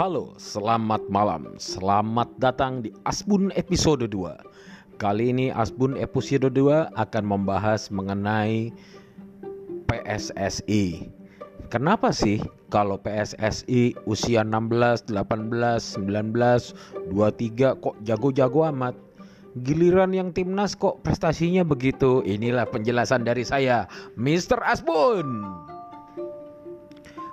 Halo, 0.00 0.32
selamat 0.40 1.12
malam. 1.12 1.60
Selamat 1.60 2.32
datang 2.40 2.80
di 2.80 2.88
Asbun 3.04 3.52
episode 3.52 4.08
2. 4.08 4.96
Kali 4.96 5.28
ini 5.28 5.52
Asbun 5.52 5.92
episode 6.00 6.48
2 6.48 6.96
akan 6.96 7.24
membahas 7.28 7.92
mengenai 7.92 8.72
PSSI. 9.84 11.04
Kenapa 11.68 12.16
sih 12.16 12.40
kalau 12.72 12.96
PSSI 12.96 13.92
usia 14.08 14.40
16, 14.40 15.12
18, 15.12 16.00
19, 16.00 17.12
23 17.12 17.84
kok 17.84 17.96
jago-jago 18.00 18.72
amat? 18.72 18.96
Giliran 19.68 20.16
yang 20.16 20.32
timnas 20.32 20.80
kok 20.80 21.04
prestasinya 21.04 21.60
begitu? 21.60 22.24
Inilah 22.24 22.64
penjelasan 22.72 23.28
dari 23.28 23.44
saya, 23.44 23.84
Mr. 24.16 24.64
Asbun. 24.64 25.44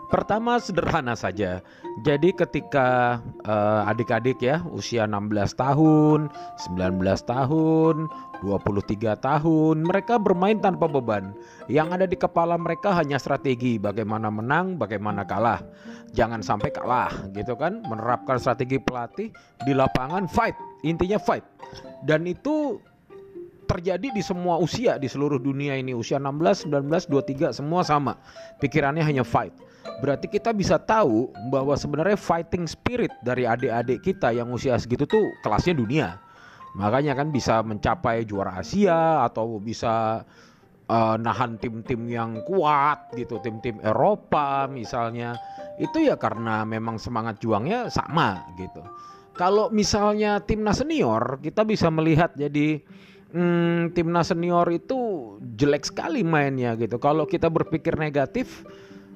Pertama 0.08 0.56
sederhana 0.56 1.20
saja. 1.20 1.60
Jadi 2.08 2.32
ketika 2.32 3.20
uh, 3.44 3.90
adik-adik 3.92 4.40
ya 4.40 4.64
usia 4.72 5.04
16 5.04 5.36
tahun, 5.60 6.32
19 6.32 7.04
tahun, 7.28 7.96
23 8.40 9.20
tahun, 9.20 9.76
mereka 9.84 10.16
bermain 10.16 10.64
tanpa 10.64 10.88
beban. 10.88 11.36
Yang 11.68 11.88
ada 12.00 12.06
di 12.08 12.16
kepala 12.16 12.56
mereka 12.56 12.96
hanya 12.96 13.20
strategi 13.20 13.76
bagaimana 13.76 14.32
menang, 14.32 14.80
bagaimana 14.80 15.28
kalah. 15.28 15.60
Jangan 16.16 16.40
sampai 16.40 16.72
kalah 16.72 17.12
gitu 17.36 17.60
kan. 17.60 17.84
Menerapkan 17.84 18.40
strategi 18.40 18.80
pelatih 18.80 19.28
di 19.68 19.74
lapangan 19.76 20.24
fight. 20.32 20.56
Intinya 20.88 21.20
fight. 21.20 21.44
Dan 22.08 22.24
itu 22.24 22.80
terjadi 23.68 24.10
di 24.10 24.24
semua 24.24 24.56
usia 24.58 24.96
di 24.96 25.12
seluruh 25.12 25.38
dunia 25.38 25.76
ini 25.76 25.92
usia 25.92 26.18
16, 26.18 26.72
19, 26.72 26.88
23 26.88 27.52
semua 27.52 27.84
sama. 27.84 28.16
Pikirannya 28.64 29.04
hanya 29.04 29.28
fight 29.28 29.54
Berarti 29.98 30.28
kita 30.30 30.54
bisa 30.54 30.78
tahu 30.78 31.32
bahwa 31.50 31.74
sebenarnya 31.74 32.20
fighting 32.20 32.68
spirit 32.68 33.10
dari 33.24 33.48
adik-adik 33.48 34.04
kita 34.04 34.36
yang 34.36 34.52
usia 34.54 34.78
segitu 34.78 35.08
tuh 35.10 35.24
kelasnya 35.42 35.74
dunia. 35.74 36.08
Makanya 36.78 37.18
kan 37.18 37.34
bisa 37.34 37.66
mencapai 37.66 38.28
juara 38.28 38.62
Asia 38.62 39.26
atau 39.26 39.58
bisa 39.58 40.22
uh, 40.86 41.16
nahan 41.18 41.58
tim-tim 41.58 42.06
yang 42.06 42.46
kuat 42.46 43.10
gitu, 43.18 43.42
tim-tim 43.42 43.82
Eropa 43.82 44.70
misalnya. 44.70 45.34
Itu 45.82 46.04
ya 46.04 46.14
karena 46.20 46.62
memang 46.68 47.02
semangat 47.02 47.42
juangnya 47.42 47.90
sama 47.90 48.46
gitu. 48.62 48.86
Kalau 49.38 49.70
misalnya 49.70 50.42
timnas 50.42 50.82
senior, 50.82 51.42
kita 51.42 51.62
bisa 51.62 51.90
melihat 51.94 52.34
jadi 52.34 52.82
hmm, 53.34 53.96
timnas 53.96 54.32
senior 54.32 54.68
itu 54.72 54.98
jelek 55.58 55.88
sekali 55.88 56.22
mainnya 56.22 56.76
gitu. 56.78 57.00
Kalau 57.02 57.28
kita 57.28 57.48
berpikir 57.52 57.98
negatif, 57.98 58.68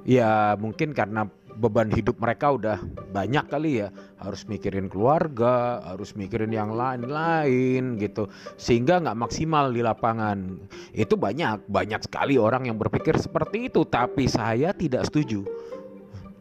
ya 0.08 0.56
mungkin 0.58 0.92
karena 0.96 1.28
beban 1.52 1.92
hidup 1.92 2.16
mereka 2.18 2.56
udah 2.56 2.78
banyak 3.12 3.46
kali 3.52 3.86
ya. 3.86 3.94
Harus 4.18 4.48
mikirin 4.48 4.88
keluarga 4.88 5.84
harus 5.84 6.16
mikirin 6.16 6.52
yang 6.52 6.74
lain-lain 6.74 8.00
gitu. 8.00 8.32
Sehingga 8.56 9.04
nggak 9.04 9.20
maksimal 9.20 9.70
di 9.70 9.84
lapangan. 9.84 10.58
Itu 10.96 11.20
banyak 11.20 11.68
banyak 11.68 12.02
sekali 12.08 12.40
orang 12.40 12.72
yang 12.72 12.80
berpikir 12.80 13.20
seperti 13.20 13.70
itu. 13.70 13.84
Tapi 13.84 14.26
saya 14.32 14.72
tidak 14.72 15.12
setuju. 15.12 15.44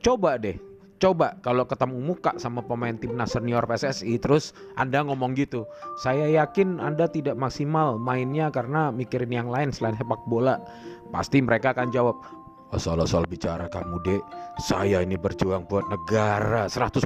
Coba 0.00 0.40
deh 0.40 0.69
coba 1.00 1.40
kalau 1.40 1.64
ketemu 1.64 1.96
muka 2.12 2.36
sama 2.36 2.60
pemain 2.60 2.94
timnas 2.94 3.32
senior 3.32 3.64
PSSI 3.64 4.20
terus 4.20 4.52
Anda 4.76 5.00
ngomong 5.00 5.32
gitu 5.34 5.64
saya 6.04 6.28
yakin 6.28 6.78
Anda 6.78 7.08
tidak 7.08 7.40
maksimal 7.40 7.96
mainnya 7.96 8.52
karena 8.52 8.92
mikirin 8.92 9.32
yang 9.32 9.48
lain 9.48 9.72
selain 9.72 9.96
sepak 9.96 10.20
bola. 10.28 10.60
Pasti 11.10 11.42
mereka 11.42 11.74
akan 11.74 11.90
jawab 11.90 12.22
Asal-asal 12.70 13.26
bicara 13.26 13.66
kamu 13.66 13.98
dek 14.06 14.22
Saya 14.62 15.02
ini 15.02 15.18
berjuang 15.18 15.66
buat 15.66 15.90
negara 15.90 16.70
100% 16.70 17.02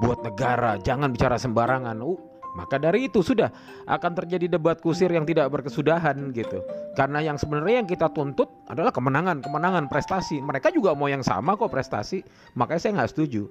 buat 0.00 0.18
negara 0.24 0.80
Jangan 0.80 1.12
bicara 1.12 1.36
sembarangan. 1.36 2.00
Uh, 2.00 2.16
Maka 2.56 2.80
dari 2.80 3.12
itu 3.12 3.20
sudah 3.20 3.52
akan 3.84 4.12
terjadi 4.24 4.56
debat 4.56 4.80
kusir 4.80 5.12
yang 5.12 5.28
tidak 5.28 5.52
berkesudahan 5.52 6.32
gitu 6.32 6.64
Karena 6.96 7.20
yang 7.20 7.36
sebenarnya 7.36 7.84
yang 7.84 7.88
kita 7.88 8.08
tuntut 8.16 8.48
adalah 8.72 8.90
kemenangan 8.90 9.44
Kemenangan 9.44 9.92
prestasi 9.92 10.40
Mereka 10.40 10.72
juga 10.72 10.96
mau 10.96 11.12
yang 11.12 11.20
sama 11.20 11.54
kok 11.60 11.68
prestasi 11.68 12.24
Makanya 12.56 12.80
saya 12.80 12.92
nggak 12.96 13.12
setuju 13.12 13.44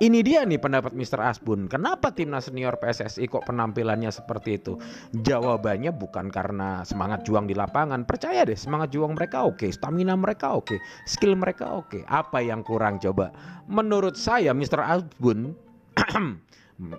ini 0.00 0.24
dia 0.24 0.48
nih 0.48 0.56
pendapat 0.56 0.96
Mr. 0.96 1.20
Asbun. 1.20 1.68
Kenapa 1.68 2.08
timnas 2.08 2.48
senior 2.48 2.80
PSSI 2.80 3.28
kok 3.28 3.44
penampilannya 3.44 4.08
seperti 4.08 4.56
itu? 4.56 4.80
Jawabannya 5.12 5.92
bukan 5.92 6.32
karena 6.32 6.80
semangat 6.88 7.20
juang 7.28 7.44
di 7.44 7.52
lapangan. 7.52 8.08
Percaya 8.08 8.48
deh, 8.48 8.56
semangat 8.56 8.96
juang 8.96 9.12
mereka 9.12 9.44
oke, 9.44 9.68
stamina 9.68 10.16
mereka 10.16 10.56
oke, 10.56 10.80
skill 11.04 11.36
mereka 11.36 11.76
oke. 11.76 12.00
Apa 12.08 12.40
yang 12.40 12.64
kurang 12.64 12.96
coba? 12.96 13.28
Menurut 13.68 14.16
saya 14.16 14.56
Mr. 14.56 14.80
Asbun 14.80 15.52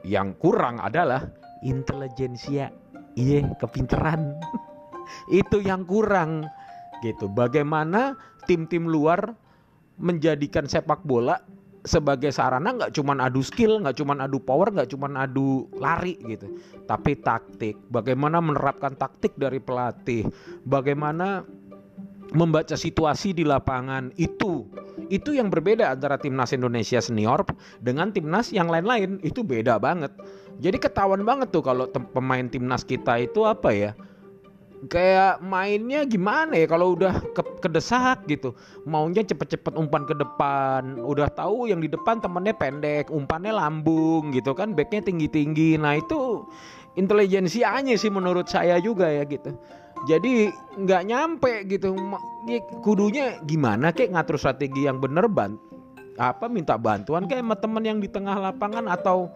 yang 0.06 0.38
kurang 0.38 0.78
adalah 0.82 1.30
intelijensia. 1.66 2.70
Iya, 3.18 3.52
kepinteran. 3.60 4.38
itu 5.42 5.60
yang 5.62 5.84
kurang. 5.84 6.48
Gitu. 7.02 7.28
Bagaimana 7.28 8.16
tim-tim 8.46 8.86
luar 8.86 9.34
menjadikan 9.98 10.66
sepak 10.66 11.06
bola 11.06 11.42
sebagai 11.82 12.30
sarana 12.30 12.78
nggak 12.78 12.94
cuman 12.94 13.26
adu 13.26 13.42
skill, 13.42 13.82
nggak 13.82 13.98
cuman 13.98 14.26
adu 14.26 14.38
power, 14.42 14.70
nggak 14.70 14.90
cuman 14.94 15.18
adu 15.18 15.66
lari 15.78 16.18
gitu, 16.30 16.62
tapi 16.86 17.18
taktik. 17.18 17.78
Bagaimana 17.90 18.38
menerapkan 18.38 18.94
taktik 18.94 19.34
dari 19.34 19.58
pelatih, 19.58 20.30
bagaimana 20.62 21.42
membaca 22.32 22.78
situasi 22.78 23.34
di 23.36 23.44
lapangan 23.44 24.14
itu 24.16 24.70
itu 25.10 25.36
yang 25.36 25.48
berbeda 25.52 25.92
antara 25.92 26.20
timnas 26.20 26.52
Indonesia 26.56 27.00
senior 27.00 27.44
dengan 27.80 28.12
timnas 28.12 28.52
yang 28.52 28.68
lain-lain. 28.68 29.20
Itu 29.24 29.44
beda 29.44 29.80
banget. 29.82 30.12
Jadi 30.62 30.78
ketahuan 30.78 31.24
banget 31.26 31.50
tuh 31.50 31.64
kalau 31.64 31.88
pemain 31.90 32.46
timnas 32.48 32.84
kita 32.86 33.22
itu 33.24 33.48
apa 33.48 33.72
ya? 33.72 33.92
kayak 34.90 35.46
mainnya 35.46 36.02
gimana 36.10 36.58
ya 36.58 36.66
kalau 36.66 36.98
udah 36.98 37.22
ke 37.38 37.42
kedesak 37.62 38.26
gitu. 38.26 38.58
Maunya 38.90 39.22
cepet-cepet 39.22 39.78
umpan 39.78 40.10
ke 40.10 40.18
depan. 40.18 40.98
Udah 40.98 41.30
tahu 41.30 41.70
yang 41.70 41.86
di 41.86 41.90
depan 41.92 42.18
temennya 42.18 42.58
pendek 42.58 43.14
umpannya 43.14 43.54
lambung 43.54 44.34
gitu 44.34 44.58
kan 44.58 44.74
backnya 44.74 45.06
tinggi-tinggi. 45.06 45.78
Nah 45.78 46.02
itu 46.02 46.50
intelijensianya 46.98 47.94
sih 47.94 48.10
menurut 48.10 48.50
saya 48.50 48.82
juga 48.82 49.08
ya 49.08 49.24
gitu 49.24 49.54
jadi 50.10 50.50
nggak 50.78 51.04
nyampe 51.08 51.54
gitu. 51.70 51.94
Kudunya 52.82 53.38
gimana 53.46 53.94
kek 53.94 54.10
ngatur 54.14 54.38
strategi 54.42 54.90
yang 54.90 54.98
bener? 54.98 55.30
Ban 55.30 55.58
apa 56.20 56.46
minta 56.52 56.76
bantuan 56.76 57.26
kayak 57.26 57.42
sama 57.42 57.56
temen 57.58 57.84
yang 57.86 58.00
di 58.02 58.10
tengah 58.10 58.38
lapangan? 58.38 58.90
Atau 58.90 59.30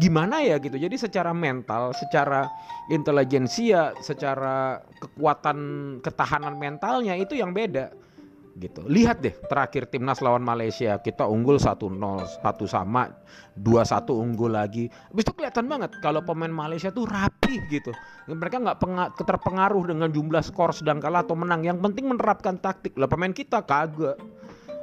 gimana 0.00 0.40
ya 0.40 0.56
gitu. 0.56 0.78
Jadi 0.78 0.96
secara 0.96 1.36
mental, 1.36 1.92
secara 1.92 2.48
intelijensia, 2.88 3.92
secara 4.00 4.80
kekuatan 5.02 5.58
ketahanan 6.00 6.56
mentalnya 6.56 7.12
itu 7.18 7.36
yang 7.36 7.52
beda 7.52 7.92
gitu. 8.58 8.84
Lihat 8.84 9.24
deh 9.24 9.34
terakhir 9.48 9.88
timnas 9.88 10.20
lawan 10.20 10.44
Malaysia 10.44 11.00
kita 11.00 11.24
unggul 11.24 11.56
1-0, 11.56 11.96
satu 12.42 12.64
sama, 12.68 13.12
2-1 13.56 14.12
unggul 14.12 14.52
lagi. 14.56 14.88
Habis 15.12 15.24
itu 15.28 15.32
kelihatan 15.36 15.66
banget 15.68 15.90
kalau 16.00 16.20
pemain 16.24 16.52
Malaysia 16.52 16.92
tuh 16.92 17.08
rapi 17.08 17.60
gitu. 17.72 17.92
Mereka 18.28 18.60
nggak 18.60 18.78
terpengaruh 19.22 19.92
dengan 19.92 20.08
jumlah 20.12 20.42
skor 20.44 20.76
sedang 20.76 21.00
kalah 21.00 21.24
atau 21.24 21.36
menang. 21.36 21.64
Yang 21.64 21.78
penting 21.80 22.10
menerapkan 22.12 22.60
taktik. 22.60 22.96
Lah 23.00 23.08
pemain 23.08 23.32
kita 23.32 23.64
kagak. 23.64 24.16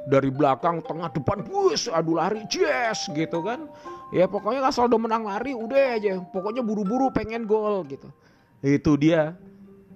Dari 0.10 0.32
belakang, 0.34 0.82
tengah, 0.90 1.12
depan, 1.14 1.46
bus, 1.46 1.86
adu 1.86 2.18
lari, 2.18 2.42
yes 2.50 3.12
gitu 3.14 3.46
kan 3.46 3.70
ya 4.10 4.26
pokoknya 4.26 4.66
asal 4.66 4.90
udah 4.90 5.00
menang 5.02 5.24
lari 5.26 5.54
udah 5.54 5.98
aja 5.98 6.18
pokoknya 6.34 6.66
buru-buru 6.66 7.14
pengen 7.14 7.46
gol 7.46 7.86
gitu 7.86 8.10
itu 8.66 8.92
dia 8.98 9.38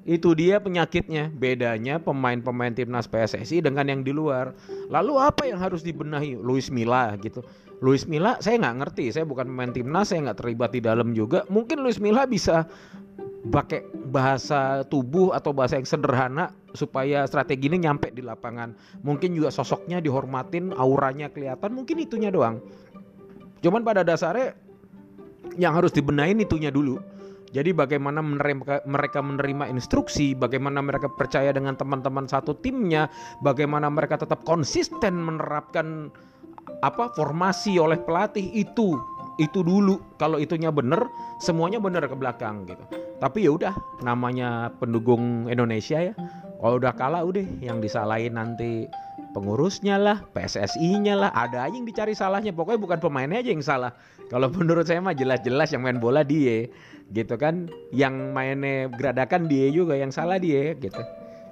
itu 0.03 0.35
dia 0.35 0.59
penyakitnya. 0.59 1.31
Bedanya 1.31 1.99
pemain-pemain 1.99 2.75
timnas 2.75 3.07
PSSI 3.07 3.63
dengan 3.63 3.87
yang 3.87 4.01
di 4.03 4.11
luar. 4.11 4.51
Lalu 4.91 5.13
apa 5.19 5.47
yang 5.47 5.59
harus 5.59 5.83
dibenahi? 5.83 6.35
Luis 6.35 6.67
Milla 6.67 7.15
gitu. 7.19 7.43
Luis 7.79 8.07
Milla 8.07 8.39
saya 8.43 8.59
nggak 8.59 8.77
ngerti. 8.83 9.15
Saya 9.15 9.23
bukan 9.27 9.47
pemain 9.47 9.71
timnas 9.71 10.11
saya 10.11 10.27
nggak 10.27 10.39
terlibat 10.43 10.69
di 10.75 10.81
dalam 10.83 11.15
juga. 11.15 11.47
Mungkin 11.47 11.83
Luis 11.83 11.99
Milla 12.03 12.27
bisa 12.27 12.67
pakai 13.43 13.83
bahasa 14.07 14.87
tubuh 14.87 15.35
atau 15.35 15.51
bahasa 15.51 15.75
yang 15.75 15.83
sederhana 15.83 16.55
supaya 16.71 17.27
strategi 17.27 17.67
ini 17.67 17.83
nyampe 17.83 18.11
di 18.11 18.23
lapangan. 18.23 18.75
Mungkin 19.03 19.35
juga 19.35 19.51
sosoknya 19.51 19.99
dihormatin 19.99 20.71
auranya 20.75 21.27
kelihatan. 21.31 21.75
Mungkin 21.75 21.99
itunya 22.03 22.31
doang. 22.31 22.63
Cuman 23.63 23.83
pada 23.83 24.03
dasarnya 24.03 24.55
yang 25.59 25.75
harus 25.75 25.91
dibenahin 25.91 26.39
itunya 26.39 26.71
dulu. 26.71 26.99
Jadi 27.53 27.69
bagaimana 27.69 28.25
menerima, 28.25 28.81
mereka 28.89 29.21
menerima 29.21 29.69
instruksi, 29.69 30.33
bagaimana 30.33 30.81
mereka 30.81 31.05
percaya 31.05 31.53
dengan 31.53 31.77
teman-teman 31.77 32.25
satu 32.25 32.57
timnya, 32.57 33.05
bagaimana 33.45 33.93
mereka 33.93 34.17
tetap 34.17 34.41
konsisten 34.41 35.21
menerapkan 35.21 36.09
apa 36.81 37.13
formasi 37.13 37.77
oleh 37.77 38.01
pelatih 38.01 38.49
itu 38.57 38.97
itu 39.37 39.61
dulu. 39.61 40.01
Kalau 40.17 40.41
itunya 40.41 40.73
benar 40.73 41.09
semuanya 41.37 41.77
benar 41.77 42.05
ke 42.09 42.17
belakang 42.17 42.65
gitu. 42.65 42.83
Tapi 43.21 43.45
ya 43.45 43.51
udah 43.53 43.73
namanya 44.01 44.73
pendukung 44.81 45.45
Indonesia 45.45 46.11
ya 46.11 46.13
Kalau 46.63 46.79
udah 46.79 46.95
kalah 46.95 47.27
udah 47.27 47.43
yang 47.59 47.83
disalahin 47.83 48.39
nanti 48.39 48.87
pengurusnya 49.35 49.99
lah, 49.99 50.23
PSSI-nya 50.31 51.19
lah, 51.19 51.29
ada 51.35 51.67
aja 51.67 51.75
yang 51.75 51.83
dicari 51.83 52.15
salahnya. 52.15 52.55
Pokoknya 52.55 52.79
bukan 52.79 52.99
pemainnya 53.03 53.43
aja 53.43 53.51
yang 53.51 53.59
salah. 53.59 53.91
Kalau 54.31 54.47
menurut 54.55 54.87
saya 54.87 55.03
mah 55.03 55.11
jelas-jelas 55.11 55.75
yang 55.75 55.83
main 55.83 55.99
bola 55.99 56.23
dia, 56.23 56.71
gitu 57.11 57.35
kan. 57.35 57.67
Yang 57.91 58.15
mainnya 58.31 58.87
geradakan 58.95 59.51
dia 59.51 59.67
juga 59.75 59.99
yang 59.99 60.15
salah 60.15 60.39
dia, 60.39 60.71
gitu. 60.79 61.03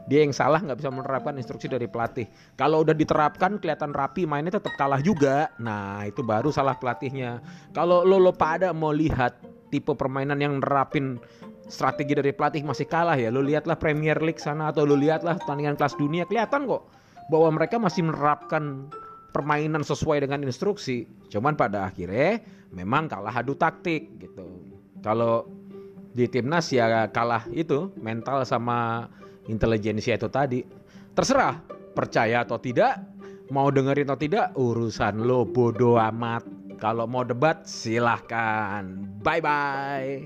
Dia 0.08 0.24
yang 0.24 0.32
salah 0.32 0.64
nggak 0.64 0.80
bisa 0.80 0.90
menerapkan 0.96 1.36
instruksi 1.36 1.68
dari 1.68 1.92
pelatih. 1.92 2.32
Kalau 2.56 2.80
udah 2.80 2.96
diterapkan 2.96 3.60
kelihatan 3.60 3.92
rapi 3.92 4.24
mainnya 4.24 4.64
tetap 4.64 4.80
kalah 4.80 5.04
juga. 5.04 5.52
Nah 5.60 6.08
itu 6.08 6.24
baru 6.24 6.56
salah 6.56 6.80
pelatihnya. 6.80 7.44
Kalau 7.76 8.08
lo 8.08 8.16
lo 8.16 8.32
pada 8.32 8.72
mau 8.72 8.96
lihat 8.96 9.36
tipe 9.72 9.92
permainan 9.92 10.40
yang 10.40 10.60
nerapin 10.60 11.20
strategi 11.72 12.14
dari 12.14 12.36
pelatih 12.36 12.68
masih 12.68 12.86
kalah 12.86 13.16
ya. 13.16 13.32
Lo 13.32 13.40
lihatlah 13.40 13.80
Premier 13.80 14.20
League 14.20 14.44
sana 14.44 14.70
atau 14.70 14.84
lo 14.84 15.00
lihatlah 15.00 15.40
pertandingan 15.40 15.80
kelas 15.80 15.96
dunia 15.96 16.28
kelihatan 16.28 16.68
kok 16.68 16.84
bahwa 17.32 17.50
mereka 17.56 17.80
masih 17.80 18.12
menerapkan 18.12 18.92
permainan 19.32 19.82
sesuai 19.82 20.28
dengan 20.28 20.44
instruksi. 20.44 21.08
Cuman 21.32 21.56
pada 21.56 21.88
akhirnya 21.88 22.44
memang 22.76 23.08
kalah 23.08 23.32
adu 23.32 23.56
taktik 23.56 24.20
gitu. 24.20 24.46
Kalau 25.00 25.48
di 26.12 26.28
timnas 26.28 26.68
ya 26.70 27.08
kalah 27.10 27.48
itu 27.56 27.96
mental 27.96 28.44
sama 28.44 29.08
intelijensia 29.48 30.20
itu 30.20 30.28
tadi. 30.28 30.62
Terserah 31.16 31.64
percaya 31.96 32.44
atau 32.44 32.60
tidak, 32.60 33.00
mau 33.52 33.72
dengerin 33.72 34.08
atau 34.12 34.20
tidak 34.20 34.46
urusan 34.56 35.24
lo 35.24 35.48
bodoh 35.48 36.00
amat. 36.00 36.44
Kalau 36.82 37.06
mau 37.06 37.22
debat 37.22 37.64
silahkan. 37.64 38.84
Bye 39.22 39.42
bye. 39.44 40.26